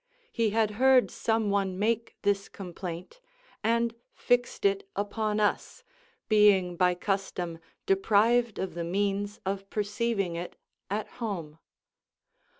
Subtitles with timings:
[0.31, 3.21] He had heard some one make this complaint,
[3.63, 5.83] and fixed it upon us,
[6.27, 10.55] being by custom deprived of the means of perceiving it
[10.89, 11.59] at home.